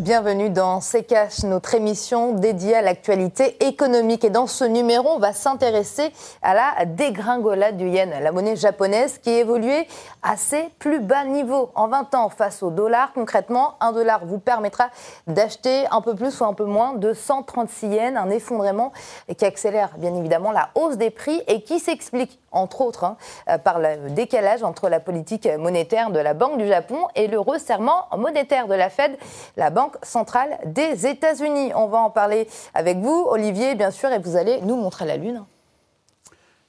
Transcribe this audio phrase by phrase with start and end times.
[0.00, 1.06] Bienvenue dans C'est
[1.44, 4.24] notre émission dédiée à l'actualité économique.
[4.24, 6.12] Et dans ce numéro, on va s'intéresser
[6.42, 9.86] à la dégringolade du yen, la monnaie japonaise qui évolué
[10.22, 13.12] à ses plus bas niveaux en 20 ans face au dollar.
[13.12, 14.88] Concrètement, un dollar vous permettra
[15.28, 18.92] d'acheter un peu plus ou un peu moins de 136 yens, un effondrement
[19.36, 23.80] qui accélère bien évidemment la hausse des prix et qui s'explique entre autres hein, par
[23.80, 28.68] le décalage entre la politique monétaire de la Banque du Japon et le resserrement monétaire
[28.68, 29.16] de la Fed.
[29.56, 31.72] La Banque centrale des États-Unis.
[31.74, 35.16] On va en parler avec vous, Olivier, bien sûr, et vous allez nous montrer la
[35.16, 35.44] Lune.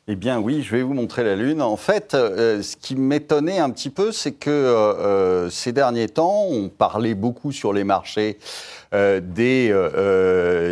[0.07, 1.63] Eh bien oui, je vais vous montrer la Lune.
[1.63, 6.09] En fait, euh, ce qui m'étonnait un petit peu, c'est que euh, euh, ces derniers
[6.09, 8.37] temps, on parlait beaucoup sur les marchés
[8.93, 9.75] des,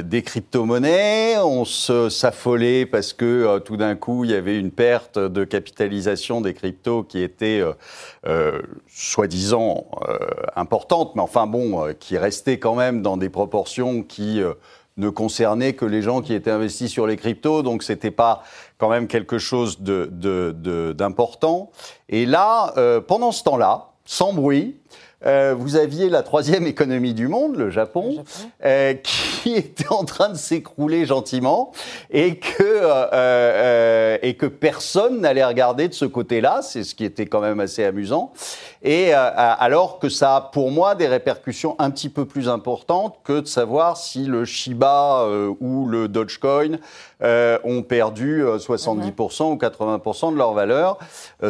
[0.06, 5.44] des crypto-monnaies, on s'affolait parce que tout d'un coup, il y avait une perte de
[5.44, 7.62] capitalisation des cryptos qui était
[8.88, 9.88] soi-disant
[10.56, 14.42] importante, mais enfin bon, qui restait quand même dans des proportions qui
[14.98, 18.44] ne concernait que les gens qui étaient investis sur les cryptos, donc c'était pas
[18.78, 21.72] quand même quelque chose d'important.
[22.10, 24.78] De, Et là, euh, pendant ce temps-là, sans bruit,
[25.26, 28.24] euh, vous aviez la troisième économie du monde, le Japon,
[28.66, 31.72] euh, qui était en train de s'écrouler gentiment
[32.12, 36.62] et que, euh, et que personne n'allait regarder de ce côté-là.
[36.62, 38.34] C'est ce qui était quand même assez amusant.
[38.86, 43.40] Et alors que ça a pour moi des répercussions un petit peu plus importantes que
[43.40, 45.26] de savoir si le Shiba
[45.62, 46.80] ou le Dogecoin
[47.22, 50.98] ont perdu 70% ou 80% de leur valeur,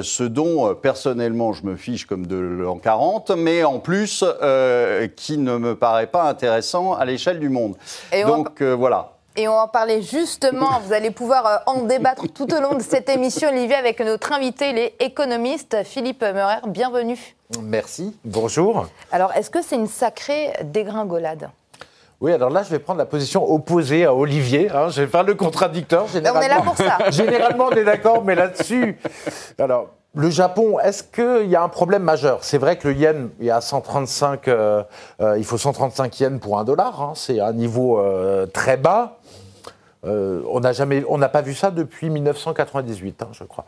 [0.04, 5.38] ce dont personnellement je me fiche comme de l'an 40, mais en plus euh, qui
[5.38, 7.76] ne me paraît pas intéressant à l'échelle du monde.
[8.26, 9.14] Donc euh, voilà.
[9.36, 12.76] Et on va en parler justement, vous allez pouvoir euh, en débattre tout au long
[12.76, 16.58] de cette émission, Olivier, avec notre invité, les économistes, Philippe Meurer.
[16.68, 17.18] Bienvenue.
[17.60, 18.86] Merci, bonjour.
[19.12, 21.50] Alors, est-ce que c'est une sacrée dégringolade?
[22.22, 24.70] Oui, alors là, je vais prendre la position opposée à Olivier.
[24.72, 24.90] Hein.
[24.90, 26.06] je vais faire le contradicteur.
[26.14, 27.00] On est là pour ça.
[27.10, 28.98] Généralement, on est d'accord, mais là-dessus.
[29.58, 32.44] Alors, le Japon, est-ce qu'il y a un problème majeur?
[32.44, 34.84] C'est vrai que le yen est à 135, euh,
[35.22, 37.14] euh, il faut 135 yens pour un dollar, hein.
[37.16, 39.18] c'est un niveau euh, très bas.
[40.04, 43.66] on n'a jamais, on n'a pas vu ça depuis 1998, hein, je crois.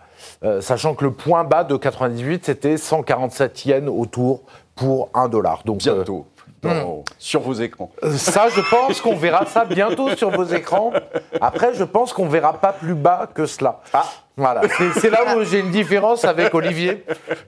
[0.61, 4.44] sachant que le point bas de 98, c'était 147 yens autour
[4.75, 5.63] pour un dollar.
[5.66, 6.27] Donc bientôt.
[7.17, 7.89] sur vos écrans.
[8.17, 10.91] Ça, je pense qu'on verra ça bientôt sur vos écrans.
[11.41, 13.81] Après, je pense qu'on verra pas plus bas que cela.
[13.94, 14.06] Ah.
[14.38, 14.63] Voilà,
[15.00, 17.06] c'est là où j'ai une différence avec Olivier.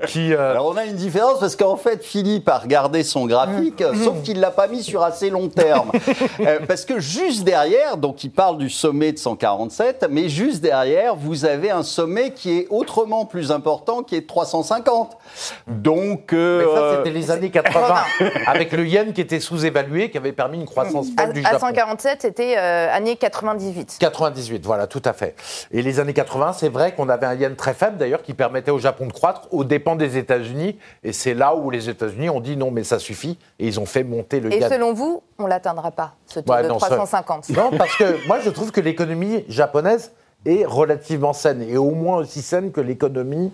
[0.07, 3.81] Qui, euh, Alors on a une différence parce qu'en fait Philippe a regardé son graphique,
[3.81, 4.03] mm.
[4.05, 5.91] sauf qu'il l'a pas mis sur assez long terme.
[6.39, 11.15] Euh, parce que juste derrière, donc il parle du sommet de 147, mais juste derrière,
[11.15, 15.17] vous avez un sommet qui est autrement plus important, qui est de 350.
[15.67, 16.33] Donc...
[16.33, 17.95] Euh, mais ça c'était les années 80,
[18.47, 21.55] avec le yen qui était sous-évalué, qui avait permis une croissance faible du Japon.
[21.55, 23.97] À 147, c'était année 98.
[23.99, 25.35] 98, voilà, tout à fait.
[25.71, 28.71] Et les années 80, c'est vrai qu'on avait un yen très faible d'ailleurs qui permettait
[28.71, 30.77] au Japon de croître aux dépens des États-Unis.
[31.03, 33.37] Et c'est là où les États-Unis ont dit non, mais ça suffit.
[33.59, 34.63] Et ils ont fait monter le yen.
[34.63, 38.49] Et selon vous, on l'atteindra pas, ce taux de 350 Non, parce que moi je
[38.49, 40.11] trouve que l'économie japonaise
[40.45, 43.51] est relativement saine et au moins aussi saine que l'économie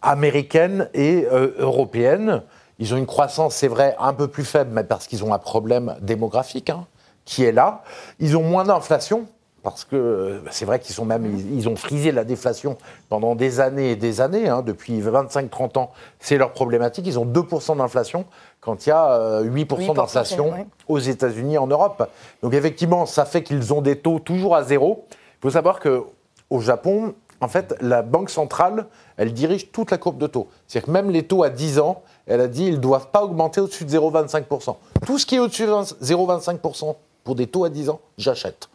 [0.00, 2.42] américaine et euh, européenne.
[2.78, 5.38] Ils ont une croissance, c'est vrai, un peu plus faible, mais parce qu'ils ont un
[5.38, 6.86] problème démographique hein,
[7.24, 7.82] qui est là.
[8.18, 9.26] Ils ont moins d'inflation,
[9.62, 12.76] parce que bah, c'est vrai qu'ils sont même, ils, ont frisé la déflation
[13.08, 17.06] pendant des années et des années, hein, depuis 25-30 ans, c'est leur problématique.
[17.06, 18.24] Ils ont 2% d'inflation
[18.60, 22.08] quand il y a 8%, euh, d'inflation aux États-Unis, en Europe.
[22.42, 25.06] Donc effectivement, ça fait qu'ils ont des taux toujours à zéro.
[25.10, 28.86] Il faut savoir qu'au Japon, en fait, la Banque centrale,
[29.16, 30.48] elle dirige toute la courbe de taux.
[30.66, 33.24] C'est-à-dire que même les taux à 10 ans, elle a dit, ils ne doivent pas
[33.24, 34.76] augmenter au-dessus de 0,25%.
[35.04, 36.94] Tout ce qui est au-dessus de 0,25%
[37.24, 38.68] pour des taux à 10 ans, j'achète.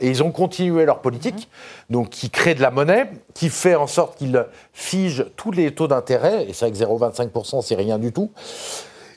[0.00, 1.48] Et ils ont continué leur politique,
[1.90, 5.88] donc qui crée de la monnaie, qui fait en sorte qu'ils figent tous les taux
[5.88, 8.30] d'intérêt, et vrai que 0,25%, c'est rien du tout.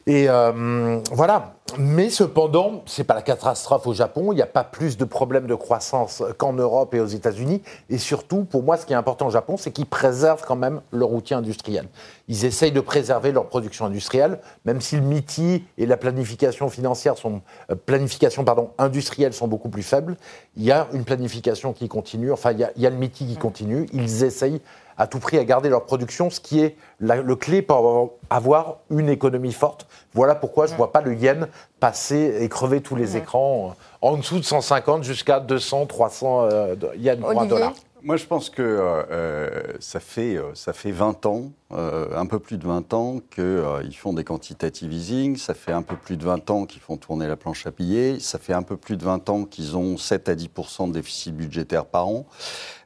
[0.07, 1.53] Et euh, voilà.
[1.77, 4.31] Mais cependant, c'est pas la catastrophe au Japon.
[4.31, 7.61] Il n'y a pas plus de problèmes de croissance qu'en Europe et aux États-Unis.
[7.89, 10.79] Et surtout, pour moi, ce qui est important au Japon, c'est qu'ils préservent quand même
[10.93, 11.89] leur outil industriel.
[12.29, 17.17] Ils essayent de préserver leur production industrielle, même si le MITI et la planification financière
[17.17, 20.15] sont, euh, planification pardon, industrielle sont beaucoup plus faibles.
[20.55, 22.31] Il y a une planification qui continue.
[22.31, 23.87] Enfin, il y a, il y a le MITI qui continue.
[23.91, 24.61] Ils essayent
[24.97, 29.09] à tout prix à garder leur production, ce qui est le clé pour avoir une
[29.09, 29.87] économie forte.
[30.13, 31.47] Voilà pourquoi je ne vois pas le yen
[31.79, 36.49] passer et crever tous les écrans en dessous de 150 jusqu'à 200, 300
[36.97, 37.73] yens pour un dollar.
[38.07, 39.49] Moi, je pense que euh,
[39.81, 44.23] ça, fait, ça fait 20 ans, un peu plus de 20 ans, qu'ils font des
[44.23, 45.35] quantitative easing.
[45.35, 48.21] Ça fait un peu plus de 20 ans qu'ils font tourner la planche à billets.
[48.21, 50.47] Ça fait un peu plus de 20 ans qu'ils ont 7 à 10
[50.87, 52.25] de déficit budgétaire par an.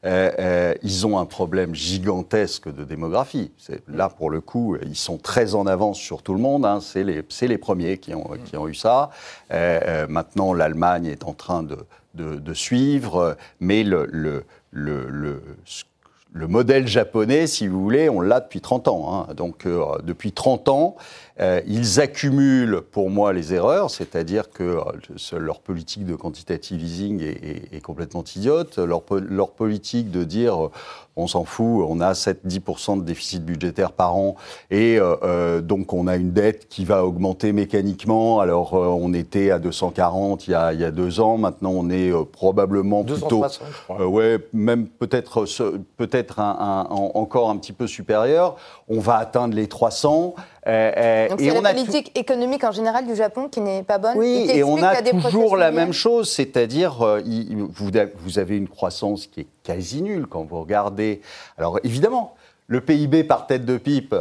[0.03, 3.51] ils ont un problème gigantesque de démographie.
[3.87, 6.65] Là, pour le coup, ils sont très en avance sur tout le monde.
[6.65, 6.79] Hein.
[6.81, 9.11] C'est les, les, premiers qui ont, qui ont eu ça.
[9.51, 11.77] maintenant, l'Allemagne est en train de
[12.15, 15.41] de, suivre, mais le, le, le,
[16.33, 19.25] le, modèle japonais, si vous voulez, on l'a depuis 30 ans.
[19.29, 19.33] Hein.
[19.33, 20.95] Donc euh, depuis 30 ans,
[21.41, 27.21] euh, ils accumulent pour moi les erreurs, c'est-à-dire que euh, leur politique de quantitative easing
[27.21, 30.69] est, complètement idiote, leur, leur, politique de dire
[31.15, 34.35] on s'en fout, on a 7-10% de déficit budgétaire par an
[34.69, 38.39] et euh, euh, donc on a une dette qui va augmenter mécaniquement.
[38.39, 41.71] Alors euh, on était à 240 il y a, il y a deux ans, maintenant
[41.71, 45.45] on est probablement 260, plutôt, ouais, même peut-être
[45.97, 48.55] peut-être un, encore un petit peu supérieur.
[48.87, 50.35] On va atteindre les 300.
[50.67, 54.17] Euh, Donc c'est la politique économique en général du Japon qui n'est pas bonne.
[54.17, 59.41] Oui, et, on a toujours la même chose, c'est-à-dire vous, vous avez une croissance qui
[59.41, 61.21] est quasi nulle quand vous regardez.
[61.57, 62.35] Alors évidemment,
[62.67, 64.15] le PIB par tête de pipe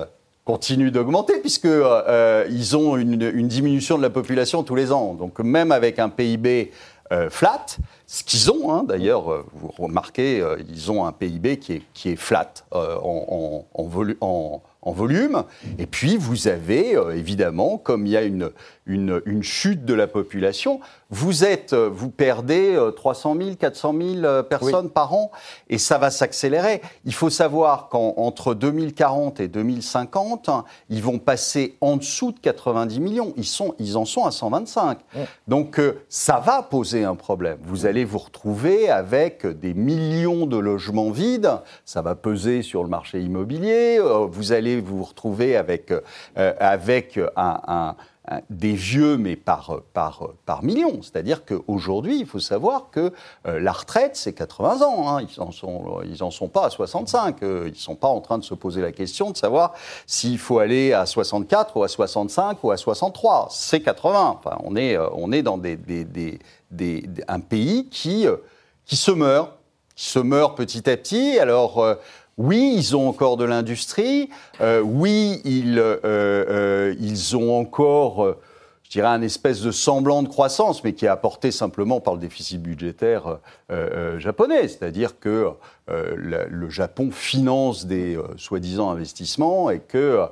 [0.45, 3.17] continue d'augmenter puisque euh, ils ont une,
[3.47, 5.15] diminution de la population tous les ans.
[5.15, 6.73] Donc même avec un PIB
[7.13, 7.67] euh, flat,
[8.07, 12.11] ce qu'ils ont, hein, d'ailleurs, euh, vous remarquez, ils ont un PIB qui est, qui
[12.11, 13.91] est flat en, en, en,
[14.21, 15.45] en volume.
[15.79, 18.51] Et puis, vous avez, euh, évidemment, comme il y a une,
[18.87, 20.81] une, chute de la population,
[21.11, 25.31] vous, êtes, euh, vous perdez 300 000, 400 000 personnes par an,
[25.69, 26.83] et ça va s'accélérer.
[27.05, 30.51] Il faut savoir qu'entre 2040 et 2050,
[30.89, 33.33] ils vont passer en dessous de 90 millions.
[33.37, 34.99] Ils, sont, ils en sont à 125.
[35.49, 37.59] Donc, euh, ça va poser un problème.
[37.63, 41.51] Vous allez vous retrouver avec des millions de logements vides.
[41.85, 44.01] Ça va peser sur le marché immobilier.
[44.31, 47.97] Vous allez vous retrouver avec, euh, avec un,
[48.49, 51.03] des vieux, mais par, par, par millions.
[51.03, 53.13] C'est-à-dire qu'aujourd'hui, il faut savoir que
[53.47, 55.09] euh, la retraite, c'est 80 ans.
[55.09, 55.23] Hein.
[55.23, 57.43] Ils n'en sont, sont pas à 65.
[57.43, 59.75] Euh, ils ne sont pas en train de se poser la question de savoir
[60.07, 63.49] s'il faut aller à 64 ou à 65 ou à 63.
[63.51, 64.39] C'est 80.
[64.39, 66.05] Enfin, on, est, on est dans des, des,
[66.71, 68.27] des, un pays qui,
[68.87, 69.53] qui se meurt
[69.97, 71.39] qui se meurt petit à petit.
[71.39, 71.85] Alors,
[72.39, 74.31] oui, ils ont encore de l'industrie.
[74.61, 78.37] Euh, oui, ils, euh, euh, ils ont encore,
[78.83, 82.21] je dirais, un espèce de semblant de croissance, mais qui est apporté simplement par le
[82.21, 83.39] déficit budgétaire
[84.17, 84.69] japonais.
[84.69, 85.51] C'est-à-dire que
[85.89, 90.27] le Japon finance des soi-disant investissements et que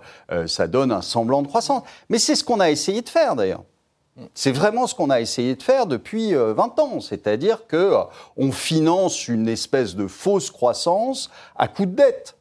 [0.46, 1.82] ça donne un semblant de croissance.
[2.08, 3.64] Mais c'est ce qu'on a essayé de faire, d'ailleurs.
[4.34, 8.02] C'est vraiment ce qu'on a essayé de faire depuis 20 euh, ans, c'est-à-dire que euh,
[8.36, 12.36] on finance une espèce de fausse croissance à coup de dette.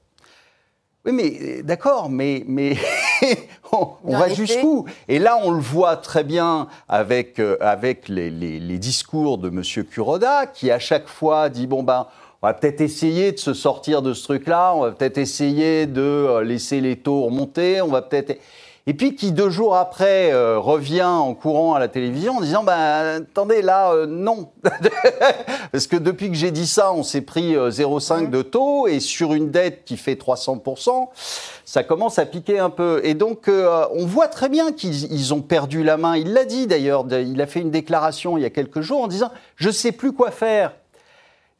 [1.06, 2.76] Oui, mais euh, d'accord, mais, mais
[3.72, 4.86] on, va jusqu'où?
[5.08, 9.62] Et là, on le voit très bien avec, avec les, les, discours de M.
[9.86, 12.08] Kuroda, qui à chaque fois dit bon ben,
[12.42, 16.40] on va peut-être essayer de se sortir de ce truc-là, on va peut-être essayer de
[16.42, 18.40] laisser les taux remonter, on va peut-être
[18.90, 22.64] et puis qui deux jours après euh, revient en courant à la télévision en disant
[22.64, 24.50] ben attendez là euh, non.
[25.74, 29.02] Parce que depuis que j'ai dit ça on s'est pris 0,5 euh, de taux et
[29.02, 30.64] sur une dette qui fait 300
[31.66, 33.02] ça commence à piquer un peu.
[33.04, 36.16] Et donc on voit très bien qu'ils ont perdu la main.
[36.16, 39.08] Il l'a dit d'ailleurs il a fait une déclaration il y a quelques jours en
[39.08, 40.72] disant je sais plus quoi faire.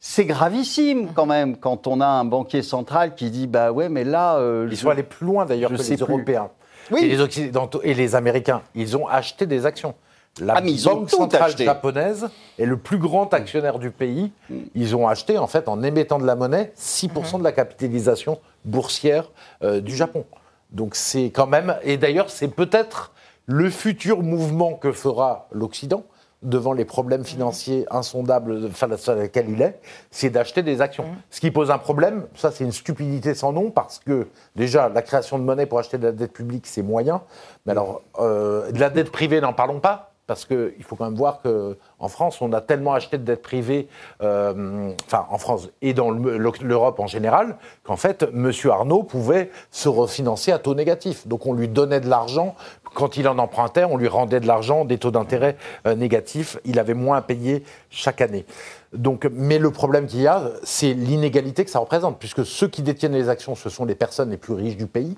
[0.00, 4.04] C'est gravissime quand même quand on a un banquier central qui dit bah ouais mais
[4.04, 6.48] là ils sont allés plus loin d'ailleurs que les Européens
[6.96, 9.94] et les Occidentaux et les Américains, ils ont acheté des actions.
[10.40, 12.28] La ah, Banque centrale japonaise
[12.58, 14.30] est le plus grand actionnaire du pays.
[14.48, 14.56] Mm.
[14.74, 17.38] Ils ont acheté, en fait, en émettant de la monnaie, 6% mm-hmm.
[17.38, 19.30] de la capitalisation boursière
[19.62, 20.24] euh, du Japon.
[20.70, 21.76] Donc c'est quand même...
[21.82, 23.12] Et d'ailleurs, c'est peut-être
[23.46, 26.04] le futur mouvement que fera l'Occident
[26.42, 29.80] devant les problèmes financiers insondables face à laquelle il est,
[30.10, 31.04] c'est d'acheter des actions.
[31.04, 31.16] Mmh.
[31.30, 35.02] Ce qui pose un problème, ça c'est une stupidité sans nom, parce que déjà, la
[35.02, 37.22] création de monnaie pour acheter de la dette publique, c'est moyen.
[37.66, 41.16] Mais alors, euh, de la dette privée, n'en parlons pas, parce qu'il faut quand même
[41.16, 43.88] voir qu'en France, on a tellement acheté de dettes privées,
[44.22, 48.52] euh, enfin en France et dans l'Europe en général, qu'en fait, M.
[48.70, 51.26] Arnaud pouvait se refinancer à taux négatif.
[51.26, 52.54] Donc on lui donnait de l'argent.
[52.94, 55.56] Quand il en empruntait, on lui rendait de l'argent, des taux d'intérêt
[55.86, 56.58] euh, négatifs.
[56.66, 58.44] Il avait moins à payer chaque année.
[58.92, 62.82] Donc, mais le problème qu'il y a, c'est l'inégalité que ça représente, puisque ceux qui
[62.82, 65.16] détiennent les actions, ce sont les personnes les plus riches du pays.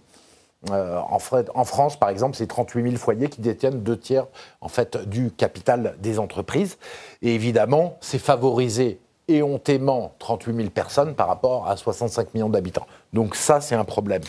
[0.71, 4.27] Euh, en, France, par exemple, c'est 38 000 foyers qui détiennent deux tiers
[4.61, 6.77] en fait, du capital des entreprises.
[7.23, 12.87] Et évidemment, c'est favoriser éhontément 38 000 personnes par rapport à 65 millions d'habitants.
[13.13, 14.23] Donc ça, c'est un problème.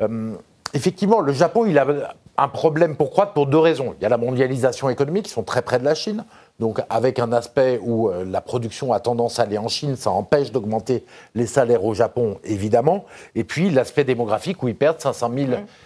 [0.00, 0.34] Euh,
[0.72, 3.94] effectivement, le Japon, il a un problème pour croître pour deux raisons.
[3.98, 6.24] Il y a la mondialisation économique, qui sont très près de la Chine.
[6.58, 10.10] Donc, avec un aspect où euh, la production a tendance à aller en Chine, ça
[10.10, 11.04] empêche d'augmenter
[11.36, 13.04] les salaires au Japon, évidemment.
[13.36, 15.30] Et puis, l'aspect démographique où ils perdent 500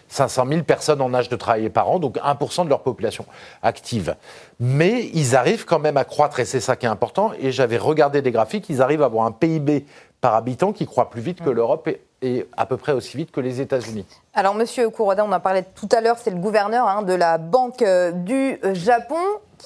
[0.08, 3.26] 000, personnes en âge de travailler par an, donc 1% de leur population
[3.62, 4.16] active.
[4.60, 7.32] Mais ils arrivent quand même à croître, et c'est ça qui est important.
[7.38, 9.84] Et j'avais regardé des graphiques, ils arrivent à avoir un PIB
[10.22, 11.54] par habitant qui croît plus vite que mm.
[11.54, 11.90] l'Europe
[12.22, 14.06] et, à peu près aussi vite que les États-Unis.
[14.32, 17.36] Alors, Monsieur Kuroda, on en parlait tout à l'heure, c'est le gouverneur hein, de la
[17.36, 19.16] Banque euh, du Japon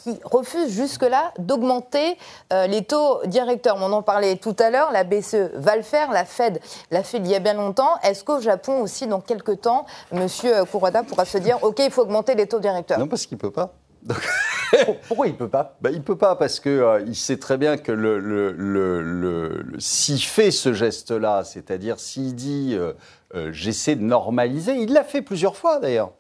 [0.03, 2.17] qui refuse jusque-là d'augmenter
[2.53, 3.77] euh, les taux directeurs.
[3.81, 6.61] On en parlait tout à l'heure, la BCE va le faire, la Fed
[6.91, 7.97] l'a fait il y a bien longtemps.
[8.03, 10.27] Est-ce qu'au Japon aussi, dans quelques temps, M.
[10.71, 12.99] Kuroda pourra se dire, OK, il faut augmenter les taux directeurs?
[12.99, 13.73] Non, parce qu'il ne peut pas.
[15.09, 15.77] Pourquoi il ne peut pas?
[15.81, 20.51] bah, Il ne peut pas parce qu'il euh, sait très bien que le, s'il fait
[20.51, 26.13] ce geste-là, c'est-à-dire s'il dit euh, j'essaie de normaliser, il l'a fait plusieurs fois d'ailleurs.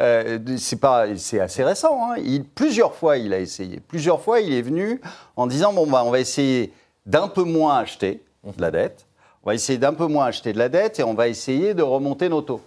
[0.00, 1.98] Euh, c'est pas, c'est assez récent.
[2.02, 2.16] Hein.
[2.54, 3.80] Plusieurs fois, il a essayé.
[3.80, 5.00] Plusieurs fois, il est venu
[5.36, 6.72] en disant bon bah, on va essayer
[7.04, 9.06] d'un peu moins acheter de la dette.
[9.44, 11.82] On va essayer d'un peu moins acheter de la dette et on va essayer de
[11.82, 12.62] remonter nos taux.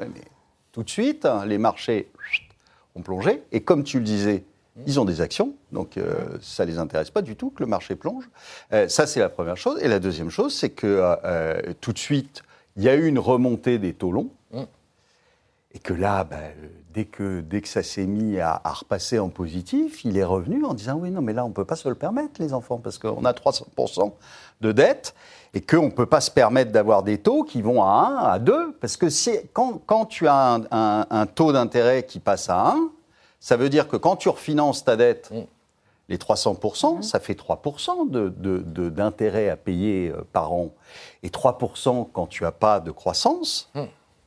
[0.00, 0.06] Euh,
[0.72, 2.10] tout de suite, hein, les marchés
[2.96, 3.42] ont plongé.
[3.52, 4.42] Et comme tu le disais,
[4.86, 7.68] ils ont des actions, donc euh, ça ne les intéresse pas du tout que le
[7.68, 8.24] marché plonge.
[8.88, 9.78] ça, c'est la première chose.
[9.82, 12.42] Et la deuxième chose, c'est que tout de suite,
[12.76, 14.30] il y a eu une remontée des taux longs.
[15.74, 16.36] Et que là, bah,
[16.92, 20.74] dès, que, dès que ça s'est mis à, repasser en positif, il est revenu en
[20.74, 22.98] disant oui, non, mais là, on ne peut pas se le permettre, les enfants, parce
[22.98, 24.12] qu'on a 300%
[24.60, 25.14] de dette
[25.54, 28.38] et qu'on ne peut pas se permettre d'avoir des taux qui vont à 1, à
[28.38, 29.06] 2, parce que
[29.52, 32.90] quand, quand tu as un, taux d'intérêt qui passe à 1,
[33.40, 35.42] ça veut dire que quand tu refinances ta dette, mm.
[36.08, 37.02] les 300%, mm.
[37.02, 38.10] ça fait 3%
[38.94, 40.70] d'intérêt de, de, à payer euh, par an.
[41.22, 43.84] Et 3% quand tu n'as pas de croissance, mm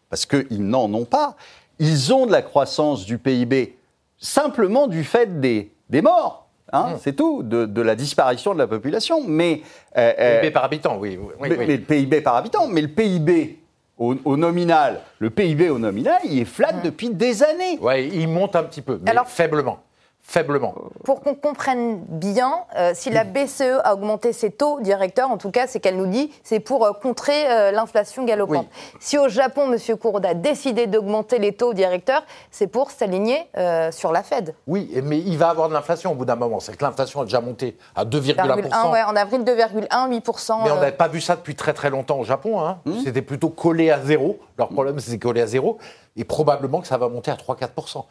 [0.10, 1.36] parce qu'ils n'en ont pas.
[1.80, 3.78] Ils ont de la croissance du PIB
[4.18, 6.48] simplement du fait des, des morts.
[6.72, 7.00] Hein, mmh.
[7.02, 9.22] C'est tout, de, la disparition de la population.
[9.26, 9.62] Mais,
[9.98, 11.20] euh, PIB par habitant, oui.
[11.40, 13.60] mais, le PIB par habitant, mais le PIB
[13.98, 16.82] au, nominal, le PIB au nominal, il est flat mmh.
[16.84, 17.78] depuis des années.
[17.82, 19.80] Oui, il monte un petit peu, mais Alors, faiblement
[20.28, 20.74] faiblement.
[21.04, 25.52] Pour qu'on comprenne bien, euh, si la BCE a augmenté ses taux directeurs, en tout
[25.52, 28.68] cas, c'est qu'elle nous dit, c'est pour euh, contrer euh, l'inflation galopante.
[29.00, 29.98] Si au Japon, M.
[29.98, 33.48] Kuroda a décidé d'augmenter les taux directeurs, c'est pour s'aligner
[33.92, 34.56] sur la Fed.
[34.68, 36.60] Oui, mais il va avoir de l'inflation au bout d'un moment.
[36.60, 38.92] C'est que l'inflation a déjà monté à 2,1%.
[38.92, 40.64] Ouais, en avril, 2,1, 8%.
[40.64, 42.60] Mais on n'avait pas vu ça depuis très très longtemps au Japon.
[42.60, 42.80] Hein.
[42.86, 43.00] Hmm.
[43.04, 44.40] C'était plutôt collé à zéro.
[44.58, 45.78] Leur problème, c'est collé à zéro.
[46.18, 48.06] Et probablement que ça va monter à 3-4%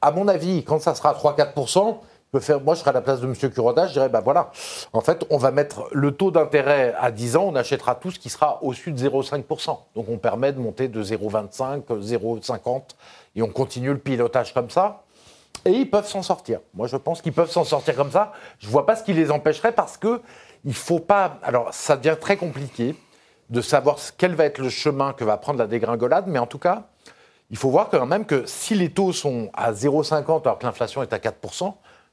[0.00, 1.98] à mon avis, quand ça sera à 3-4%,
[2.38, 3.34] faire, moi, je serai à la place de M.
[3.34, 4.50] Kuroda, je dirais, ben voilà,
[4.92, 8.18] en fait, on va mettre le taux d'intérêt à 10 ans, on achètera tout ce
[8.18, 9.78] qui sera au-dessus de 0,5%.
[9.94, 12.82] Donc, on permet de monter de 0,25, 0,50,
[13.36, 15.04] et on continue le pilotage comme ça.
[15.64, 16.60] Et ils peuvent s'en sortir.
[16.74, 18.32] Moi, je pense qu'ils peuvent s'en sortir comme ça.
[18.58, 20.20] Je ne vois pas ce qui les empêcherait parce que
[20.64, 21.38] il faut pas.
[21.42, 22.94] Alors, ça devient très compliqué
[23.50, 26.58] de savoir quel va être le chemin que va prendre la dégringolade, mais en tout
[26.58, 26.84] cas,
[27.50, 31.02] il faut voir quand même que si les taux sont à 0,50 alors que l'inflation
[31.02, 31.32] est à 4%,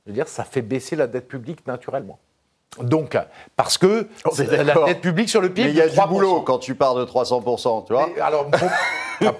[0.05, 2.19] je veux dire, ça fait baisser la dette publique naturellement.
[2.81, 3.17] Donc,
[3.55, 4.07] parce que
[4.39, 5.67] la dette publique sur le PIB.
[5.67, 8.09] Mais il y a du boulot quand tu pars de 300%, tu vois.
[8.21, 9.33] alors, ah,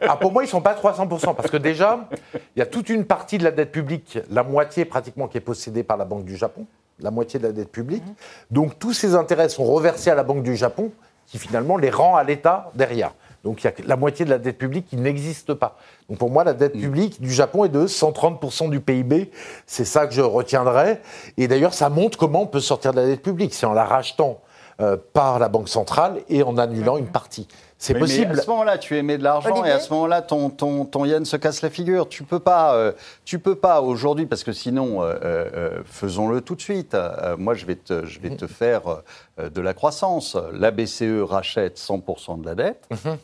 [0.00, 2.08] ah, pour, moi, ils ne sont pas 300%, parce que déjà,
[2.56, 5.42] il y a toute une partie de la dette publique, la moitié pratiquement qui est
[5.42, 6.66] possédée par la Banque du Japon,
[6.98, 8.04] la moitié de la dette publique.
[8.04, 8.14] Mmh.
[8.54, 10.92] Donc, tous ces intérêts sont reversés à la Banque du Japon,
[11.26, 13.12] qui finalement les rend à l'État derrière.
[13.44, 15.76] Donc il y a la moitié de la dette publique qui n'existe pas.
[16.08, 16.80] Donc pour moi, la dette mm.
[16.80, 19.30] publique du Japon est de 130% du PIB.
[19.66, 21.00] C'est ça que je retiendrai.
[21.36, 23.54] Et d'ailleurs, ça montre comment on peut sortir de la dette publique.
[23.54, 24.40] C'est en la rachetant
[24.80, 27.48] euh, par la Banque centrale et en annulant une partie.
[27.78, 28.32] C'est possible.
[28.32, 31.06] Mais à ce moment-là, tu émets de l'argent et à ce moment-là, ton, ton, ton,
[31.06, 32.08] yen se casse la figure.
[32.10, 32.92] Tu peux pas, euh,
[33.24, 36.94] tu peux pas aujourd'hui, parce que sinon, euh, faisons-le tout de suite.
[37.38, 39.02] moi, je vais te, je vais te faire
[39.38, 40.36] de la croissance.
[40.52, 42.86] La BCE rachète 100% de la dette.
[42.90, 43.16] Mhm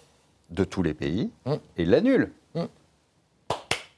[0.50, 1.52] de tous les pays mm.
[1.52, 2.32] et il l'annule.
[2.54, 2.64] Mm.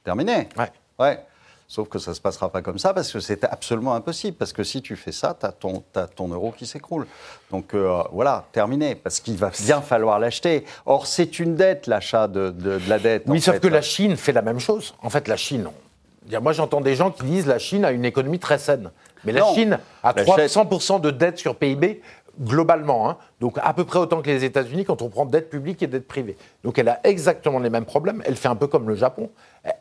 [0.03, 0.49] Terminé.
[0.57, 0.71] Ouais.
[0.99, 1.25] ouais.
[1.67, 4.35] Sauf que ça ne se passera pas comme ça parce que c'est absolument impossible.
[4.35, 7.05] Parce que si tu fais ça, tu as, as, ton euro qui s'écroule.
[7.51, 8.95] Donc euh, voilà, terminé.
[8.95, 10.65] Parce qu'il va bien falloir l'acheter.
[10.87, 13.23] Or, c'est une dette, l'achat de, de, la dette.
[13.27, 14.95] Oui, sauf que la Chine fait la même chose.
[15.03, 15.69] En fait, la Chine,
[16.41, 18.89] moi j'entends des gens qui disent la Chine a une économie très saine.
[19.25, 22.01] Mais la Chine a 300% de dette sur PIB
[22.39, 23.17] globalement, hein.
[23.39, 26.07] donc à peu près autant que les États-Unis quand on prend dette publique et dette
[26.07, 26.37] privée.
[26.63, 28.21] Donc elle a exactement les mêmes problèmes.
[28.25, 29.29] Elle fait un peu comme le Japon.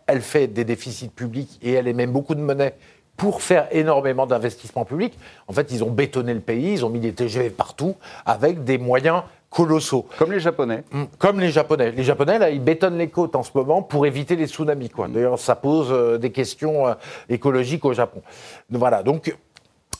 [0.07, 2.75] Elle fait des déficits publics et elle émet beaucoup de monnaie
[3.17, 5.19] pour faire énormément d'investissements publics.
[5.49, 8.79] En fait, ils ont bétonné le pays, ils ont mis des TGV partout avec des
[8.79, 10.07] moyens colossaux.
[10.19, 10.85] Comme les Japonais.
[10.93, 11.91] Mm, comme les Japonais.
[11.91, 14.91] Les Japonais, là, ils bétonnent les côtes en ce moment pour éviter les tsunamis.
[14.91, 15.09] Quoi.
[15.09, 16.95] D'ailleurs, ça pose euh, des questions euh,
[17.29, 18.23] écologiques au Japon.
[18.71, 19.35] Voilà, donc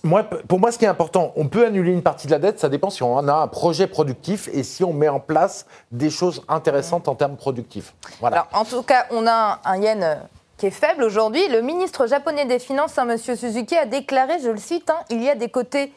[0.05, 2.61] moi, pour moi, ce qui est important, on peut annuler une partie de la dette,
[2.61, 6.11] ça dépend si on a un projet productif et si on met en place des
[6.11, 7.95] choses intéressantes en termes productifs.
[8.21, 8.47] Voilà.
[8.51, 10.15] Alors, en tout cas, on a un yen euh,
[10.57, 11.47] qui est faible aujourd'hui.
[11.49, 13.19] Le ministre japonais des Finances, hein, M.
[13.19, 15.93] Suzuki, a déclaré, je le cite, hein, il y a des côtés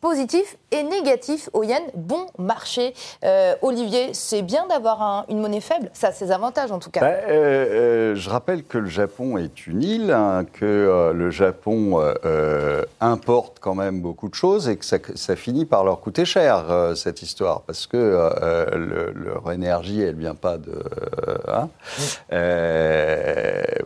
[0.00, 2.94] positif et négatif au yen, bon marché.
[3.24, 7.00] Euh, Olivier, c'est bien d'avoir une monnaie faible, ça a ses avantages en tout cas.
[7.00, 12.02] Ben, euh, euh, je rappelle que le Japon est une île, hein, que le Japon
[13.00, 17.22] importe quand même beaucoup de choses et que ça, finit par leur coûter cher, cette
[17.22, 17.96] histoire, parce que
[19.14, 20.82] leur énergie, elle ne vient pas de...
[21.48, 21.68] Hein.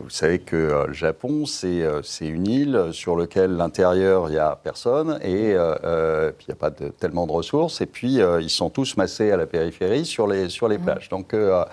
[0.03, 1.81] Vous savez que le Japon, c'est
[2.21, 6.59] une île sur laquelle l'intérieur, il n'y a personne et euh, puis il n'y a
[6.59, 10.05] pas de, tellement de ressources, et puis euh, ils sont tous massés à la périphérie
[10.05, 10.83] sur les, sur les mmh.
[10.83, 11.09] plages.
[11.09, 11.63] Donc euh,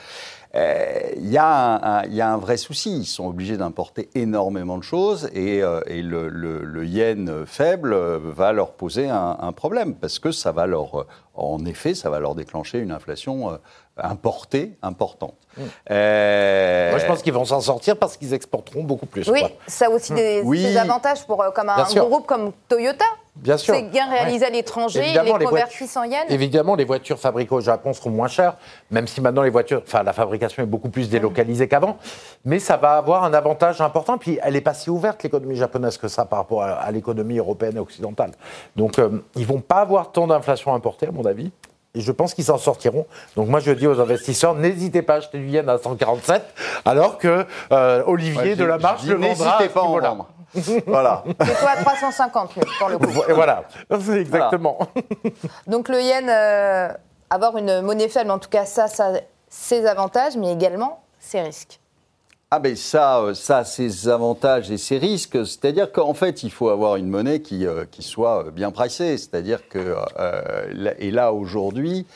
[1.17, 2.91] il y, y, a un vrai souci.
[2.91, 8.73] Ils sont obligés d'importer énormément de choses et, et le, le, yen faible va leur
[8.73, 12.79] poser un, un, problème parce que ça va leur, en effet, ça va leur déclencher
[12.79, 13.59] une inflation
[14.03, 15.35] importée importante.
[15.57, 15.61] Mmh.
[15.61, 19.29] Moi, je pense qu'ils vont s'en sortir parce qu'ils exporteront beaucoup plus.
[19.29, 23.05] Oui, ça a aussi des, des avantages pour comme un groupe comme Toyota.
[23.43, 23.75] Bien sûr.
[23.75, 26.25] C'est bien réalisé à l'étranger, les convertissent en yens.
[26.29, 28.57] Évidemment, les voitures fabriquées au Japon seront moins chères,
[28.91, 31.99] même si maintenant les voitures, enfin la fabrication est beaucoup plus délocalisée qu'avant.
[32.45, 34.19] Mais ça va avoir un avantage important.
[34.19, 37.77] Puis elle n'est pas si ouverte l'économie japonaise que ça par rapport à, l'économie européenne
[37.77, 38.33] et occidentale.
[38.75, 41.53] Donc euh, ils vont pas avoir tant d'inflation importée à mon avis.
[41.95, 43.07] Et je pense qu'ils s'en sortiront.
[43.37, 46.43] Donc moi, je dis aux investisseurs, n'hésitez pas à acheter du yen à 147,
[46.85, 49.29] alors que euh, Olivier de la Marche le vendra.
[49.29, 50.29] N'hésitez pas à en vendre.
[50.87, 51.25] voilà.
[51.45, 53.23] C'est toi à 350 pour le coup.
[53.29, 54.79] Et voilà, exactement.
[55.67, 56.93] Donc le yen, euh,
[57.31, 61.41] avoir une monnaie faible, en tout cas ça, ça a ses avantages, mais également ses
[61.41, 61.78] risques.
[62.51, 65.45] Ah ben ça, euh, ça a ses avantages et ses risques.
[65.45, 69.19] C'est-à-dire qu'en fait, il faut avoir une monnaie qui, euh, qui soit bien pricée.
[69.19, 69.95] C'est-à-dire que,
[70.99, 72.07] et là aujourd'hui,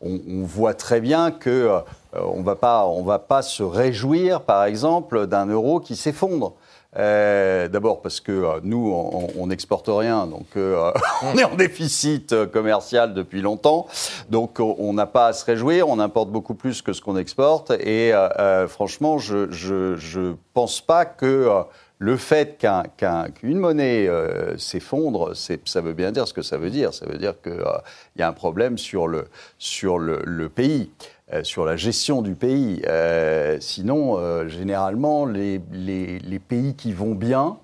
[0.00, 1.70] on, voit très bien que
[2.14, 6.54] on va pas, on va pas se réjouir, par exemple, d'un euro qui s'effondre.
[6.96, 8.92] Euh, D'abord parce que euh, nous,
[9.38, 10.90] on n'exporte rien, donc euh,
[11.22, 13.86] on est en déficit commercial depuis longtemps.
[14.28, 17.70] Donc on n'a pas à se réjouir, on importe beaucoup plus que ce qu'on exporte.
[17.70, 18.12] Et
[18.68, 21.48] franchement, je ne pense pas que
[22.00, 22.66] le fait
[23.34, 24.08] qu'une monnaie
[24.56, 26.94] s'effondre, ça veut bien dire ce que ça veut dire.
[26.94, 27.62] Ça veut dire qu'il
[28.16, 30.90] y a un problème sur le, sur le, le pays.
[31.32, 32.82] Euh, sur la gestion du pays.
[32.88, 37.58] Euh, sinon, euh, généralement, les, les, pays qui vont bien,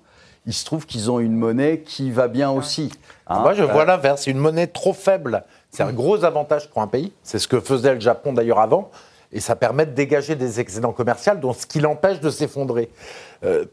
[0.45, 2.93] il se trouve qu'ils ont une monnaie qui va bien aussi.
[3.27, 3.41] Hein.
[3.41, 4.27] Moi, je vois l'inverse.
[4.27, 7.11] Une monnaie trop faible, c'est un gros avantage pour un pays.
[7.23, 8.89] C'est ce que faisait le Japon d'ailleurs avant.
[9.31, 12.89] Et ça permet de dégager des excédents commerciaux, dont ce qui l'empêche de s'effondrer.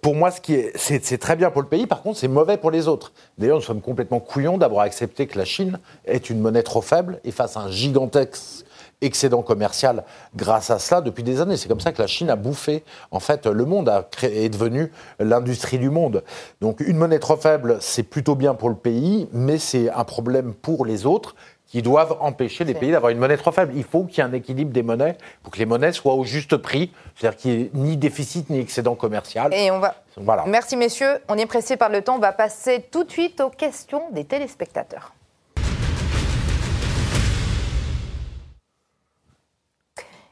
[0.03, 0.31] pour moi,
[0.75, 3.13] c'est, très bien pour le pays, par contre, c'est mauvais pour les autres.
[3.39, 7.21] D'ailleurs, nous sommes complètement couillons d'avoir accepté que la Chine est une monnaie trop faible
[7.25, 8.65] et face à un gigantesque
[9.05, 11.57] excédent commercial grâce à cela depuis des années.
[11.57, 13.91] C'est comme ça que la Chine a bouffé, en fait, le monde
[14.23, 16.25] est devenu l'industrie du monde.
[16.61, 20.55] Donc une monnaie trop faible, c'est plutôt bien pour le pays, mais c'est un problème
[20.55, 21.35] pour les autres
[21.75, 23.73] qui doivent empêcher les pays d'avoir une monnaie trop faible.
[23.75, 26.23] Il faut qu'il y ait un équilibre des monnaies pour que les monnaies soient au
[26.23, 29.53] juste prix, c'est-à-dire qu'il n'y ait ni déficit ni excédent commercial.
[29.53, 29.97] Et on va.
[30.17, 30.45] Voilà.
[30.47, 33.51] Merci messieurs, on est pressé par le temps, on va passer tout de suite aux
[33.51, 35.15] questions des téléspectateurs.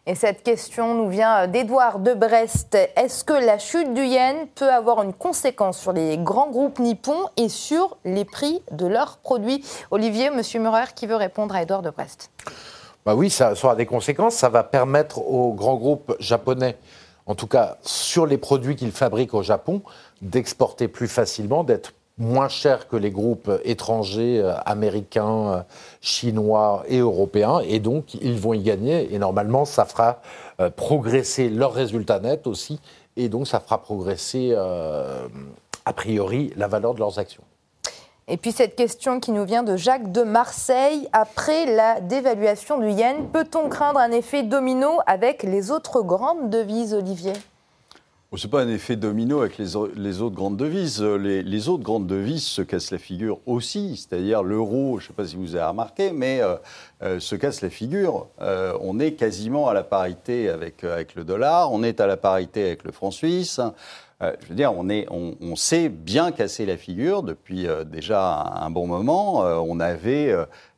[0.05, 2.77] Et cette question nous vient d'Edouard de Brest.
[2.97, 7.29] Est-ce que la chute du yen peut avoir une conséquence sur les grands groupes nippons
[7.37, 9.65] et sur les prix de leurs produits?
[9.93, 12.33] Olivier, Monsieur Murer, qui veut répondre à Edouard de Brest?
[13.07, 14.35] Bah Oui, ça aura des conséquences.
[14.35, 16.79] Ça va permettre aux grands groupes japonais,
[17.27, 19.83] en tout cas sur les produits qu'ils fabriquent au Japon,
[20.21, 25.63] d'exporter plus facilement, d'être moins cher que les groupes étrangers, euh, américains, euh,
[26.01, 27.61] chinois et européens.
[27.67, 29.13] Et donc, ils vont y gagner.
[29.13, 30.21] Et normalement, ça fera
[30.61, 32.81] euh, progresser leurs résultats nets aussi.
[33.17, 37.43] Et donc, ça fera progresser, a priori, la valeur de leurs actions.
[38.27, 41.07] Et puis cette question qui nous vient de Jacques de Marseille.
[41.13, 46.95] Après la dévaluation du yen, peut-on craindre un effet domino avec les autres grandes devises,
[46.95, 47.35] Olivier?
[48.39, 51.03] Ce n'est pas un effet domino avec les, autres grandes devises.
[51.03, 53.97] Les, autres grandes devises se cassent la figure aussi.
[53.97, 56.57] C'est-à-dire l'euro, je ne sais pas si vous avez remarqué, mais euh,
[57.03, 58.29] euh, se casse la figure.
[58.41, 62.65] Euh, on est quasiment à la parité avec, le dollar, on est à la parité
[62.65, 63.61] avec le franc suisse.
[64.23, 68.55] euh, je veux dire, on, est, on, s'est bien cassé la figure depuis euh, déjà
[68.61, 69.45] un, bon moment.
[69.45, 70.35] Euh, on avait,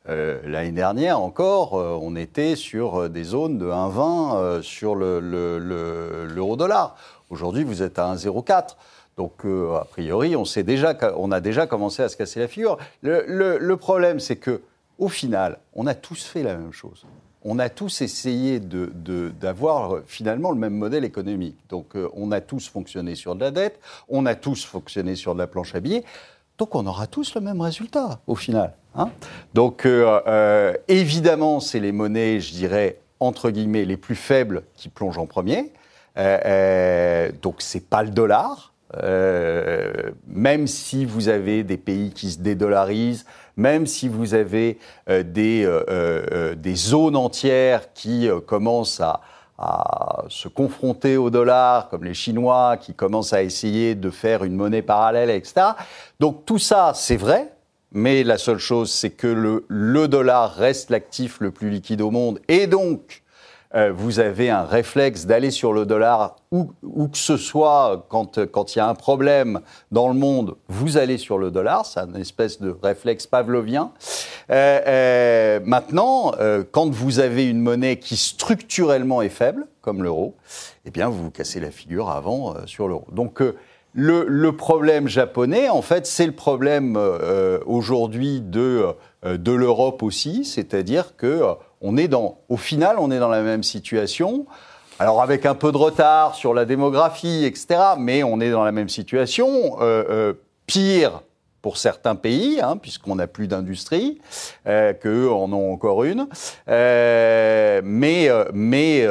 [0.07, 6.95] l'année dernière encore, on était sur des zones de 1,20 sur l'euro-dollar.
[6.95, 8.75] Le, Aujourd'hui, vous êtes à 1,04.
[9.17, 12.77] Donc, a priori, on, sait déjà, on a déjà commencé à se casser la figure.
[13.01, 14.61] Le, problème, c'est que,
[14.99, 17.05] au final, on a tous fait la même chose
[17.45, 21.55] on a tous essayé d'avoir finalement le même modèle économique.
[21.69, 25.35] Donc euh, on a tous fonctionné sur de la dette, on a tous fonctionné sur
[25.35, 26.03] de la planche à billets.
[26.57, 28.73] Donc on aura tous le même résultat au final.
[28.95, 29.11] Hein.
[29.53, 34.89] Donc euh, euh, évidemment, c'est les monnaies, je dirais, entre guillemets, les plus faibles qui
[34.89, 35.71] plongent en premier.
[36.15, 38.73] Donc c'est pas le dollar.
[40.27, 43.25] même si vous avez des pays qui se dédollarisent,
[43.57, 44.77] même si vous avez
[45.09, 49.21] euh, des, euh, euh, des, zones entières qui commencent à,
[50.27, 54.81] se confronter au dollar, comme les Chinois qui commencent à essayer de faire une monnaie
[54.81, 55.67] parallèle, etc.
[56.19, 57.53] Donc tout ça, c'est vrai,
[57.93, 62.11] mais la seule chose, c'est que le, le dollar reste l'actif le plus liquide au
[62.11, 63.23] monde, et donc
[63.75, 66.67] euh, vous avez un réflexe d'aller sur le dollar, où,
[67.07, 69.59] que ce soit, quand, il y a un problème
[69.91, 73.91] dans le monde, vous allez sur le dollar, c'est une espèce de réflexe pavlovien.
[74.49, 76.31] Euh, euh, maintenant,
[76.71, 80.35] quand vous avez une monnaie qui structurellement est faible, comme l'euro,
[80.85, 83.05] eh bien, vous vous cassez la figure avant sur l'euro.
[83.11, 83.41] Donc,
[83.93, 86.97] le, problème japonais, en fait, c'est le problème
[87.65, 88.85] aujourd'hui de,
[89.23, 91.41] de l'Europe aussi, c'est-à-dire que
[91.81, 94.45] on est dans, au final, on est dans la même situation.
[94.97, 98.71] Alors avec un peu de retard sur la démographie, etc., mais on est dans la
[98.71, 99.77] même situation.
[99.81, 100.33] Euh, euh,
[100.67, 101.21] pire
[101.61, 104.21] pour certains pays, hein, puisqu'on n'a plus d'industrie,
[104.67, 106.27] euh, qu'eux en ont encore une.
[106.67, 109.07] Mais mais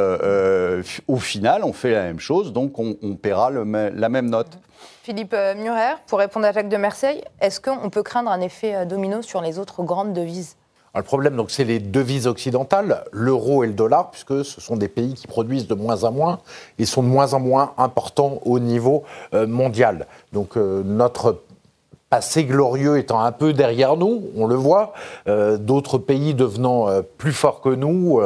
[1.07, 4.59] au final, on fait la même chose, donc on, paiera la même note.
[5.03, 9.20] Philippe Murer, pour répondre à Jacques de Marseille, est-ce qu'on peut craindre un effet domino
[9.20, 10.57] sur les autres grandes devises?
[11.00, 14.88] Le problème, donc, c'est les devises occidentales, l'euro et le dollar, puisque ce sont des
[14.88, 16.40] pays qui produisent de moins en moins
[16.78, 19.02] et sont de moins en moins importants au niveau
[19.35, 20.07] euh, mondial.
[20.33, 21.42] Donc, euh, notre
[22.11, 24.92] passé glorieux étant un peu derrière nous, on le voit,
[25.26, 26.87] euh, d'autres pays devenant
[27.18, 28.20] plus forts que nous,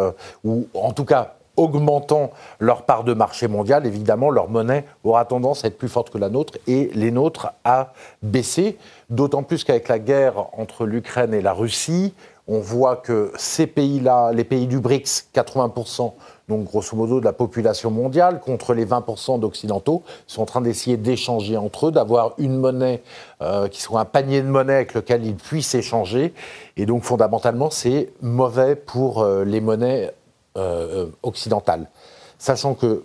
[0.45, 5.65] ou en tout cas augmentant leur part de marché mondial, évidemment, leur monnaie aura tendance
[5.65, 8.79] à être plus forte que la nôtre et les nôtres à baisser.
[9.11, 12.15] D'autant plus qu'avec la guerre entre l'Ukraine et la Russie,
[12.49, 16.15] on voit que ces pays-là, les pays du BRICS, 80%,
[16.49, 20.97] donc grosso modo de la population mondiale, contre les 20% d'occidentaux, sont en train d'essayer
[20.97, 23.03] d'échanger entre eux, d'avoir une monnaie
[23.43, 26.33] euh, qui soit un panier de monnaie avec lequel ils puissent échanger.
[26.79, 30.11] Et donc fondamentalement, c'est mauvais pour euh, les monnaies
[30.57, 31.91] euh, occidentales.
[32.39, 33.03] Sachant que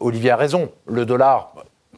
[0.00, 1.54] Olivier a raison, le dollar,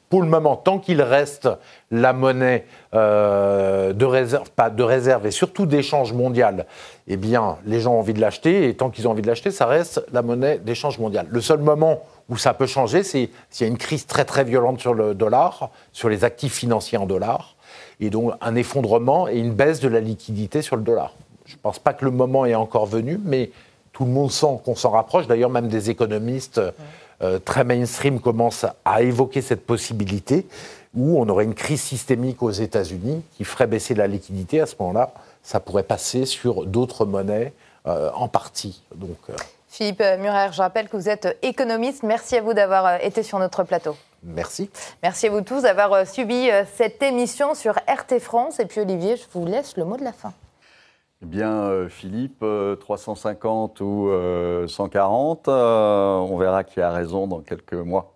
[0.09, 1.49] pour le moment, tant qu'il reste
[1.91, 2.65] la monnaie
[2.95, 6.67] euh, de réserve, pas de réserve et surtout d'échange mondial,
[7.09, 9.51] eh bien, les gens ont envie de l'acheter et tant qu'ils ont envie de l'acheter,
[9.51, 11.27] ça reste la monnaie d'échange mondial.
[11.29, 14.45] Le seul moment où ça peut changer, c'est s'il y a une crise très très
[14.45, 17.57] violente sur le dollar, sur les actifs financiers en dollars,
[17.99, 21.15] et donc un effondrement et une baisse de la liquidité sur le dollar.
[21.47, 23.51] Je ne pense pas que le moment est encore venu, mais
[23.93, 25.27] tout le monde sent qu'on s'en rapproche.
[25.27, 26.61] D'ailleurs, même des économistes.
[27.23, 30.47] Euh, très mainstream commence à évoquer cette possibilité
[30.95, 34.61] où on aurait une crise systémique aux États-Unis qui ferait baisser la liquidité.
[34.61, 37.53] À ce moment-là, ça pourrait passer sur d'autres monnaies
[37.87, 38.83] euh, en partie.
[38.95, 39.35] Donc, euh,
[39.69, 42.03] Philippe Murer, je rappelle que vous êtes économiste.
[42.03, 43.95] Merci à vous d'avoir été sur notre plateau.
[44.23, 44.71] Merci.
[45.03, 48.59] Merci à vous tous d'avoir suivi cette émission sur RT France.
[48.59, 50.33] Et puis Olivier, je vous laisse le mot de la fin.
[51.23, 52.45] Eh bien, euh, Philippe,
[52.81, 58.16] 350 euh, ou 140, euh, on verra qui a raison dans quelques mois.